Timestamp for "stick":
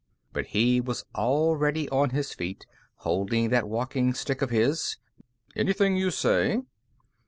4.15-4.41